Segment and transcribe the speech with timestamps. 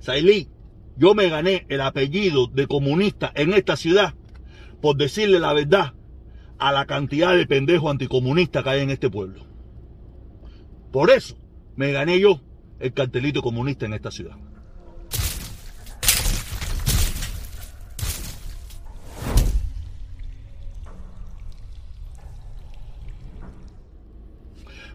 [0.00, 0.48] Sailí,
[0.96, 4.14] yo me gané el apellido de comunista en esta ciudad
[4.80, 5.94] por decirle la verdad
[6.58, 9.46] a la cantidad de pendejos anticomunistas que hay en este pueblo.
[10.92, 11.36] Por eso
[11.76, 12.40] me gané yo
[12.80, 14.36] el cartelito comunista en esta ciudad.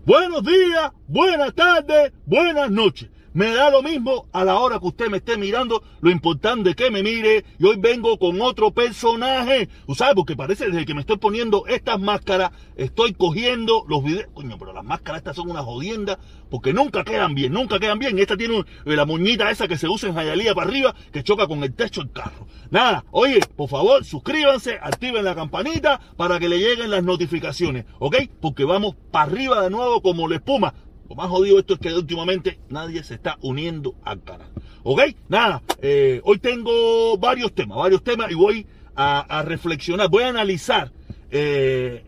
[0.06, 3.10] Buenos días, buenas tardes, buenas noches.
[3.34, 5.82] Me da lo mismo a la hora que usted me esté mirando.
[6.02, 7.44] Lo importante es que me mire.
[7.58, 9.70] Y hoy vengo con otro personaje.
[9.88, 14.28] Tú sabes, porque parece desde que me estoy poniendo estas máscaras, estoy cogiendo los videos.
[14.36, 16.20] Coño, pero las máscaras estas son una jodienda.
[16.52, 18.20] Porque nunca quedan bien, nunca quedan bien.
[18.20, 21.48] Esta tiene eh, la moñita esa que se usa en Jayalía para arriba, que choca
[21.48, 22.46] con el techo del carro.
[22.70, 27.86] Nada, oye, por favor, suscríbanse, activen la campanita para que le lleguen las notificaciones.
[27.98, 28.16] ¿Ok?
[28.40, 30.76] Porque vamos para arriba de nuevo como la espuma.
[31.10, 34.50] Lo más jodido esto es que últimamente nadie se está uniendo al canal.
[34.84, 35.02] ¿Ok?
[35.30, 40.92] Nada, eh, hoy tengo varios temas, varios temas y voy a, reflexionar, voy a analizar
[41.32, 42.04] eh,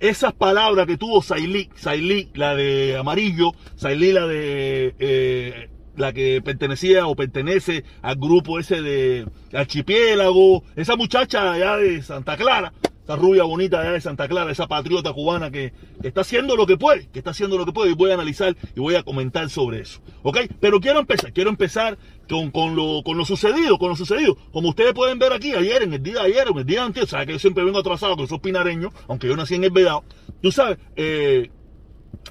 [0.00, 4.94] esas palabras que tuvo Sailí, Sailí, la de amarillo, Sailí, la de...
[4.98, 12.02] Eh, la que pertenecía o pertenece al grupo ese de archipiélago, esa muchacha allá de
[12.02, 12.72] Santa Clara,
[13.08, 17.08] esa rubia bonita de Santa Clara, esa patriota cubana que, está haciendo lo que puede,
[17.08, 19.80] que está haciendo lo que puede, y voy a analizar y voy a comentar sobre
[19.80, 20.00] eso.
[20.22, 20.40] ¿Ok?
[20.60, 21.96] Pero quiero empezar, quiero empezar
[22.28, 24.36] con, con, lo, con lo sucedido, con lo sucedido.
[24.52, 27.08] Como ustedes pueden ver aquí, ayer, en el día de ayer, en el día antes,
[27.08, 30.04] sabes que yo siempre vengo atrasado, que soy pinareño, aunque yo nací en el Vedado.
[30.42, 31.50] Tú sabes, eh,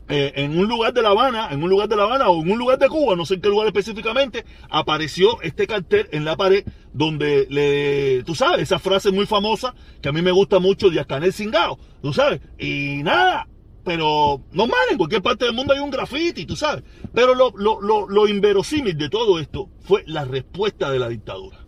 [0.10, 2.52] eh, en un lugar de La Habana, en un lugar de La Habana o en
[2.52, 6.38] un lugar de Cuba, no sé en qué lugar específicamente, apareció este cartel en la
[6.38, 10.90] pared donde le, tú sabes, esa frase muy famosa que a mí me gusta mucho
[10.90, 13.48] de Ascanel Singao, tú sabes, y nada,
[13.84, 16.84] pero normal, en cualquier parte del mundo hay un graffiti, tú sabes,
[17.14, 21.66] pero lo, lo, lo, lo inverosímil de todo esto fue la respuesta de la dictadura.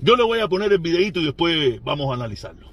[0.00, 2.69] Yo le voy a poner el videito y después vamos a analizarlo.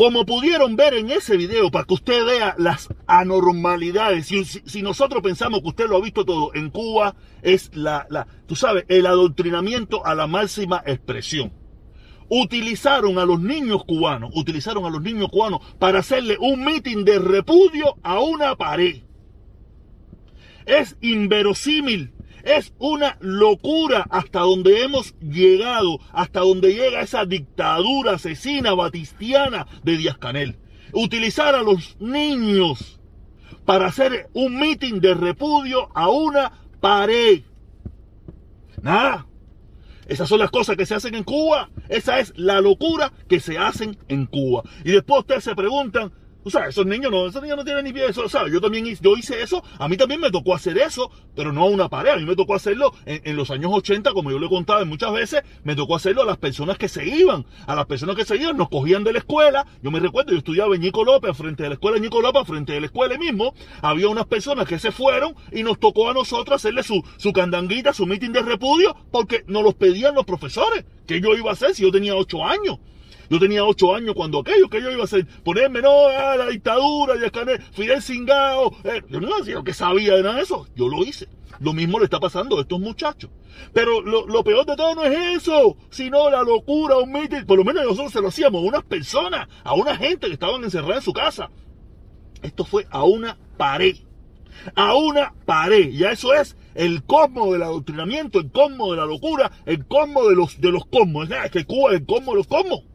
[0.00, 4.28] Como pudieron ver en ese video, para que usted vea las anormalidades,
[4.64, 8.56] si, nosotros pensamos que usted lo ha visto todo, en Cuba es la, la, tú
[8.56, 11.52] sabes, el adoctrinamiento a la máxima expresión.
[12.30, 17.18] Utilizaron a los niños cubanos, utilizaron a los niños cubanos para hacerle un mitin de
[17.18, 19.02] repudio a una pared.
[20.64, 22.14] Es inverosímil
[22.44, 29.96] es una locura hasta donde hemos llegado, hasta donde llega esa dictadura asesina batistiana de
[29.96, 30.58] Díaz Canel.
[30.92, 33.00] Utilizar a los niños
[33.64, 37.42] para hacer un mitin de repudio a una pared.
[38.82, 39.26] Nada.
[40.06, 41.70] Esas son las cosas que se hacen en Cuba.
[41.88, 44.64] Esa es la locura que se hacen en Cuba.
[44.84, 46.12] Y después ustedes se preguntan,
[46.42, 48.06] o sea, esos niños no, esos niños no tienen ni pie.
[48.06, 48.52] Eso, ¿sabes?
[48.52, 49.62] Yo también yo hice eso.
[49.78, 52.12] A mí también me tocó hacer eso, pero no a una pared.
[52.12, 55.12] A mí me tocó hacerlo en, los años 80, como yo le he contado muchas
[55.12, 57.44] veces, me tocó hacerlo a las personas que se iban.
[57.66, 59.66] A las personas que se iban, nos cogían de la escuela.
[59.82, 62.46] Yo me recuerdo, yo estudiaba en Nico López, frente de la escuela de Nico López,
[62.46, 63.54] frente de la escuela mismo.
[63.82, 67.92] Había unas personas que se fueron y nos tocó a nosotros hacerle su, su candanguita,
[67.92, 70.84] su mitin de repudio, porque nos los pedían los profesores.
[71.06, 72.78] ¿Qué yo iba a hacer si yo tenía 8 años?
[73.30, 76.48] Yo tenía ocho años cuando aquello que yo iba a hacer, ponerme, no, a la
[76.48, 78.76] dictadura, y escanear, Fidel Singao.
[78.82, 80.66] Eh, yo no decía que sabía de nada de eso.
[80.74, 81.28] Yo lo hice.
[81.60, 83.30] Lo mismo le está pasando a estos muchachos.
[83.72, 87.46] Pero lo, peor de todo no es eso, sino la locura, un mitin.
[87.46, 90.64] Por lo menos nosotros se lo hacíamos a unas personas, a una gente que estaban
[90.64, 91.50] encerrada en su casa.
[92.42, 93.96] Esto fue a una pared.
[94.74, 95.90] A una pared.
[95.90, 100.34] Ya eso es el cosmo del adoctrinamiento, el cosmo de la locura, el cosmo de
[100.34, 101.28] los, de los cosmos.
[101.30, 102.89] Es que Cuba es el cosmo de los cosmos.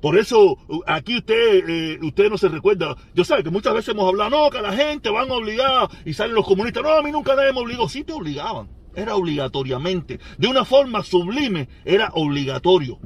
[0.00, 2.96] Por eso aquí usted, eh, usted no se recuerda.
[3.14, 6.34] Yo sé que muchas veces hemos hablado, no, que la gente van obligada y salen
[6.34, 6.82] los comunistas.
[6.82, 7.88] No, a mí nunca nadie me obligó.
[7.88, 8.68] Sí te obligaban.
[8.94, 10.18] Era obligatoriamente.
[10.38, 12.98] De una forma sublime, era obligatorio.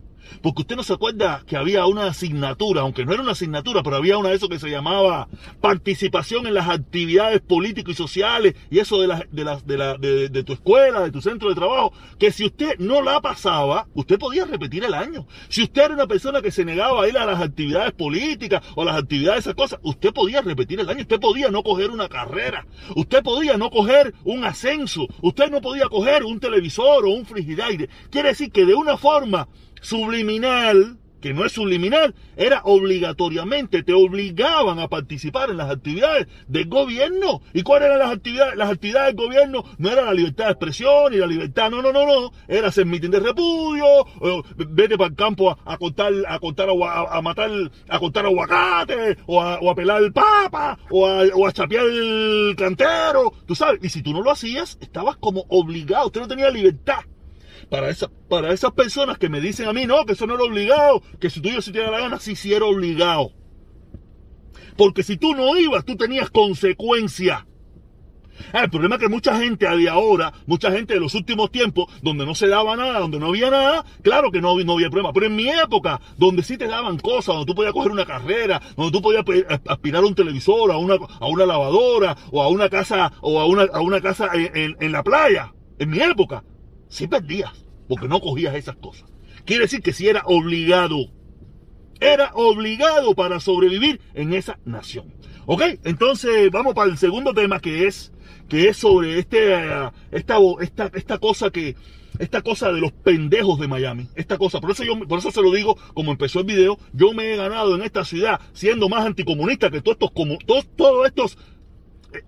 [0.42, 3.96] Porque usted no se acuerda que había una asignatura, aunque no era una asignatura, pero
[3.96, 5.28] había una de eso que se llamaba
[5.60, 9.96] participación en las actividades políticas y sociales y eso de, la, de, la, de, la,
[9.96, 14.18] de, tu escuela, de tu centro de trabajo, que si usted no la pasaba, usted
[14.18, 15.26] podía repetir el año.
[15.48, 18.82] Si usted era una persona que se negaba a ir a las actividades políticas o
[18.82, 21.90] a las actividades de esas cosas, usted podía repetir el año, usted podía no coger
[21.90, 22.66] una carrera,
[22.96, 27.88] usted podía no coger un ascenso, usted no podía coger un televisor o un frigidaire.
[28.10, 29.48] Quiere decir que de una forma
[29.82, 36.68] subliminal, que no es subliminal, era obligatoriamente, te obligaban a participar en las actividades del
[36.68, 37.40] gobierno.
[37.54, 38.56] ¿Y cuáles eran las actividades?
[38.56, 41.92] Las actividades del gobierno no era la libertad de expresión y la libertad, no, no,
[41.92, 43.84] no, no, era hacer mitin de repudio,
[44.56, 47.50] vete para el campo a, contar, a contar, a, matar,
[47.88, 51.84] a contar aguacate, o a, o a pelar el papa, o a, o a chapear
[51.86, 56.28] el cantero, tú sabes, y si tú no lo hacías, estabas como obligado, usted no
[56.28, 57.00] tenía libertad
[57.72, 57.90] para,
[58.28, 61.30] para esas personas que me dicen a mí, no, que eso no era obligado, que
[61.30, 63.32] si tú ibas si te da la gana, sí, sí era obligado.
[64.76, 67.46] Porque si tú no ibas, tú tenías consecuencias.
[68.52, 71.86] Ah, el problema es que mucha gente de ahora, mucha gente de los últimos tiempos,
[72.02, 75.14] donde no se daba nada, donde no había nada, claro que no, no había problema.
[75.14, 78.60] Pero en mi época, donde sí te daban cosas, donde tú podías coger una carrera,
[78.76, 79.24] donde tú podías
[79.66, 83.46] aspirar a un televisor, a una, a una lavadora, o a una casa, o a
[83.46, 86.44] una, a una casa en la playa, en mi época,
[86.92, 87.52] sí perdías,
[87.88, 89.10] porque no cogías esas cosas.
[89.44, 91.10] Quiere decir que si era obligado.
[92.00, 95.14] Era obligado para sobrevivir en esa nación.
[95.46, 95.62] ¿Ok?
[95.84, 98.12] Entonces vamos para el segundo tema que es,
[98.48, 99.54] que es sobre este,
[100.10, 101.76] esta, esta, esta cosa que,
[102.18, 105.42] esta cosa de los pendejos de Miami, esta cosa, por eso yo, por eso se
[105.42, 109.06] lo digo, como empezó el video, yo me he ganado en esta ciudad siendo más
[109.06, 111.38] anticomunista que todos estos, como, todos, todos estos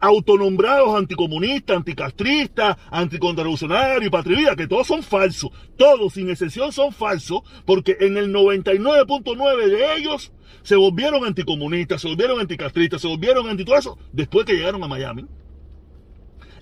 [0.01, 5.51] autonombrados anticomunistas, anticastristas, anticontrarevolucionarios y patriotas, que todos son falsos.
[5.77, 10.33] Todos, sin excepción, son falsos, porque en el 99.9 de ellos
[10.63, 15.27] se volvieron anticomunistas, se volvieron anticastristas, se volvieron anti eso, después que llegaron a Miami.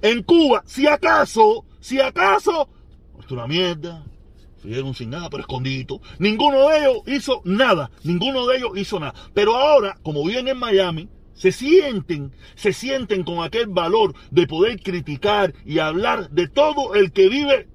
[0.01, 2.69] En Cuba, si acaso, si acaso,
[3.21, 4.05] es una mierda,
[4.63, 6.01] Fueron sin nada, pero escondido.
[6.21, 7.91] Ninguno de ellos hizo nada.
[8.05, 9.13] Ninguno de ellos hizo nada.
[9.35, 11.09] Pero ahora, como viven en Miami,
[11.43, 17.11] se sienten, se sienten con aquel valor de poder criticar y hablar de todo el
[17.11, 17.67] que vive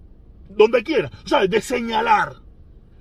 [0.47, 1.11] donde quiera.
[1.25, 2.37] Sea, de señalar,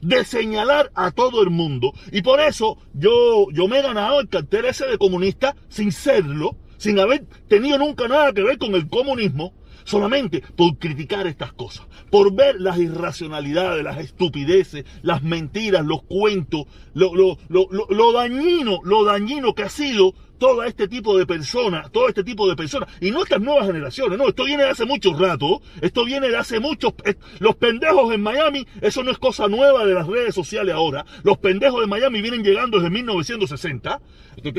[0.00, 1.92] de señalar a todo el mundo.
[2.10, 6.56] Y por eso yo, yo me he ganado el cartel ese de comunista sin serlo,
[6.78, 9.54] sin haber tenido nunca nada que ver con el comunismo,
[9.86, 16.66] solamente por criticar estas cosas, por ver las irracionalidades, las estupideces, las mentiras, los cuentos,
[16.92, 21.90] lo, lo, lo, lo, dañino, lo dañino que ha sido todo este tipo de personas,
[21.90, 24.84] todo este tipo de personas, y no estas nuevas generaciones, no, esto viene de hace
[24.84, 26.94] mucho rato, esto viene de hace muchos,
[27.38, 31.38] los pendejos en Miami, eso no es cosa nueva de las redes sociales ahora, los
[31.38, 34.00] pendejos de Miami vienen llegando desde 1960,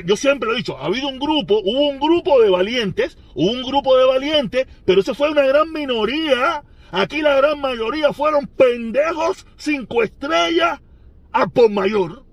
[0.05, 3.51] yo siempre lo he dicho, ha habido un grupo, hubo un grupo de valientes, hubo
[3.51, 8.47] un grupo de valientes, pero eso fue una gran minoría, aquí la gran mayoría fueron
[8.47, 10.81] pendejos cinco estrellas
[11.31, 12.26] a por mayor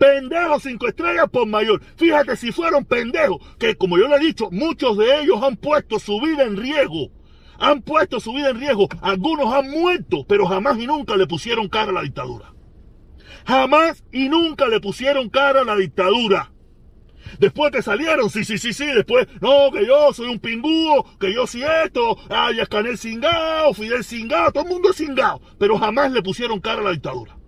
[0.00, 1.82] pendejos cinco estrellas por mayor.
[1.96, 5.98] Fíjate si fueron pendejos, que como yo le he dicho, muchos de ellos han puesto
[5.98, 7.10] su vida en riesgo.
[7.58, 8.88] Han puesto su vida en riesgo.
[9.02, 12.54] Algunos han muerto, pero jamás y nunca le pusieron cara a la dictadura.
[13.46, 16.50] Jamás y nunca le pusieron cara a la dictadura.
[17.38, 21.32] Después que salieron, sí, sí, sí, sí, después, no, que yo soy un pingúo, que
[21.34, 26.10] yo sí esto, ay, Escanel cingao, Fidel cingao, todo el mundo es cingao, pero jamás
[26.10, 27.39] le pusieron cara a la dictadura.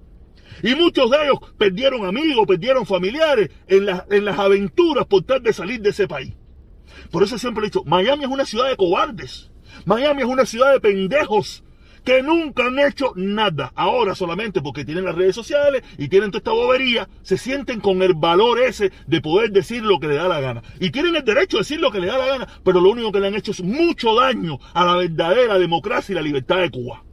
[0.62, 5.52] Y muchos de ellos perdieron amigos, perdieron familiares en, en las aventuras por tal de
[5.52, 6.34] salir de ese país.
[7.10, 9.50] Por eso siempre he dicho, Miami es una ciudad de cobardes.
[9.84, 11.64] Miami es una ciudad de pendejos
[12.04, 13.72] que nunca han hecho nada.
[13.74, 18.02] Ahora solamente porque tienen las redes sociales y tienen toda esta bobería, se sienten con
[18.02, 20.62] el valor ese de poder decir lo que le da la gana.
[20.80, 23.12] Y tienen el derecho de decir lo que le da la gana, pero lo único
[23.12, 26.70] que le han hecho es mucho daño a la verdadera democracia y la libertad de
[26.70, 27.04] Cuba.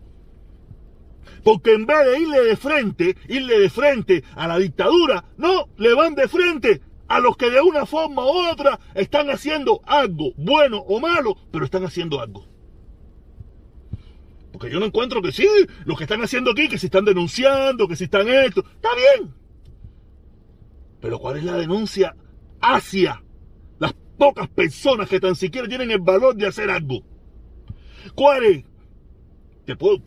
[1.49, 5.95] Porque en vez de irle de frente, irle de frente a la dictadura, no, le
[5.95, 10.77] van de frente a los que de una forma u otra están haciendo algo, bueno
[10.77, 12.45] o malo, pero están haciendo algo.
[14.51, 15.47] Porque yo no encuentro que sí,
[15.85, 19.33] los que están haciendo aquí, que se están denunciando, que se están esto, está bien.
[21.01, 22.15] Pero ¿cuál es la denuncia
[22.61, 23.23] hacia
[23.79, 27.01] las pocas personas que tan siquiera tienen el valor de hacer algo?
[28.13, 28.68] ¿Cuál es?
[29.75, 30.01] Puedo,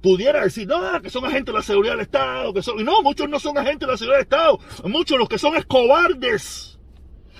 [0.00, 3.02] pudiera decir, no, que son agentes de la seguridad del Estado, que son, y no,
[3.02, 6.78] muchos no son agentes de la seguridad del Estado, muchos los que son es cobardes.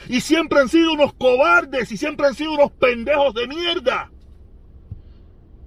[0.09, 4.11] Y siempre han sido unos cobardes y siempre han sido unos pendejos de mierda.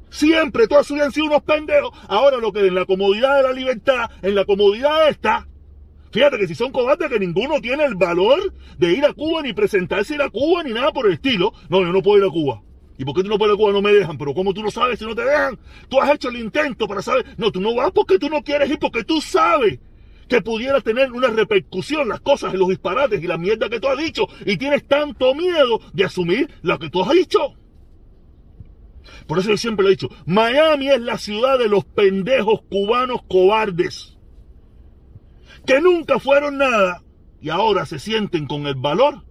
[0.09, 1.91] Siempre todos han sido unos pendejos.
[2.07, 5.47] Ahora lo que en la comodidad de la libertad, en la comodidad está,
[6.11, 9.53] fíjate que si son cobardes que ninguno tiene el valor de ir a Cuba ni
[9.53, 11.53] presentarse ir a Cuba ni nada por el estilo.
[11.69, 12.61] No, yo no puedo ir a Cuba.
[12.97, 13.71] ¿Y por qué tú no puedes Cuba?
[13.71, 14.17] No me dejan.
[14.17, 15.59] Pero ¿cómo tú no sabes si no te dejan?
[15.89, 17.25] Tú has hecho el intento para saber.
[17.37, 19.79] No, tú no vas porque tú no quieres ir, porque tú sabes
[20.27, 23.87] que pudiera tener una repercusión las cosas y los disparates y la mierda que tú
[23.87, 24.27] has dicho.
[24.45, 27.55] Y tienes tanto miedo de asumir lo que tú has dicho.
[29.27, 30.09] Por eso yo siempre lo he dicho.
[30.25, 34.13] Miami es la ciudad de los pendejos cubanos cobardes.
[35.65, 37.03] que nunca fueron nada
[37.41, 39.23] y ahora se sienten con el valor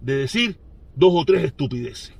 [0.00, 0.58] de decir
[0.94, 2.14] dos o tres estupideces.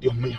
[0.00, 0.38] Dios mío,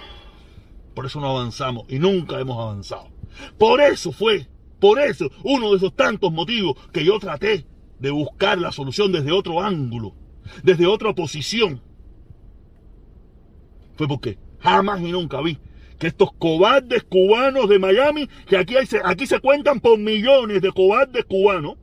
[0.94, 3.10] por eso no avanzamos y nunca hemos avanzado.
[3.58, 4.48] Por eso fue,
[4.80, 7.65] por eso, uno de esos tantos motivos que yo traté
[8.00, 10.15] de buscar la solución desde otro ángulo,
[10.63, 11.82] desde otra posición.
[13.96, 15.60] Fue porque jamás y nunca vi
[16.00, 21.25] que estos cobardes cubanos de Miami, que aquí, aquí se cuentan por millones de cobardes
[21.25, 21.75] cubanos,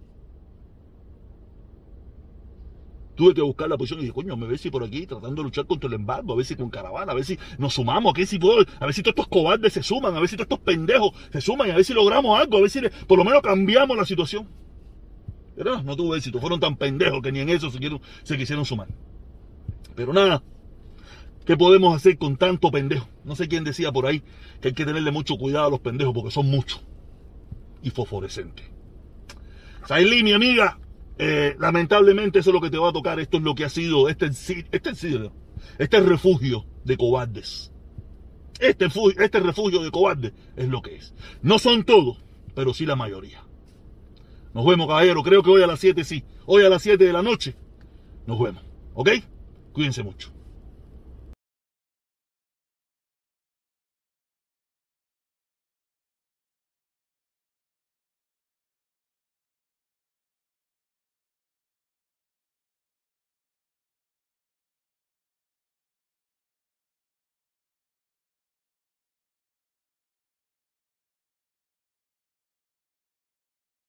[3.18, 5.42] tuve que buscar la posición y dije, coño, me ve si por aquí tratando de
[5.42, 8.16] luchar contra el embargo, a ver si con caravana, a ver si nos sumamos, a
[8.16, 10.44] ver si puedo, a ver si todos estos cobardes se suman, a ver si todos
[10.44, 13.42] estos pendejos se suman, a ver si logramos algo, a ver si por lo menos
[13.42, 14.48] cambiamos la situación.
[15.56, 17.80] Pero no, tuve éxito, fueron tan pendejos que ni en eso se,
[18.22, 18.86] se quisieron sumar.
[19.96, 20.44] Pero nada,
[21.44, 23.08] ¿qué podemos hacer con tanto pendejo?
[23.24, 24.22] No sé quién decía por ahí
[24.60, 26.80] que hay que tenerle mucho cuidado a los pendejos porque son muchos
[27.82, 28.64] y fosforescentes.
[29.88, 30.78] Sailí, mi amiga,
[31.18, 33.18] eh, lamentablemente eso es lo que te va a tocar.
[33.20, 34.92] Esto es lo que ha sido este, este,
[35.78, 37.72] este refugio de cobardes.
[38.60, 41.14] Este, este refugio de cobardes es lo que es.
[41.42, 42.18] No son todos,
[42.54, 43.44] pero sí la mayoría.
[44.54, 45.22] Nos vemos, caballero.
[45.22, 46.24] Creo que hoy a las 7 sí.
[46.46, 47.54] Hoy a las 7 de la noche.
[48.26, 48.62] Nos vemos.
[48.94, 49.10] ¿Ok?
[49.72, 50.32] Cuídense mucho.